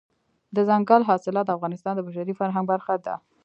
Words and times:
دځنګل 0.55 1.01
حاصلات 1.09 1.45
د 1.47 1.49
افغانستان 1.57 1.93
د 1.95 1.99
بشري 2.07 2.33
فرهنګ 2.39 2.65
برخه 2.71 2.95
ده. 3.05 3.15